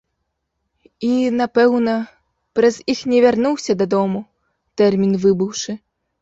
[0.85, 1.09] І,
[1.41, 1.93] напэўна,
[2.61, 4.19] праз іх не вярнуўся дадому,
[4.83, 5.71] тэрмін выбыўшы.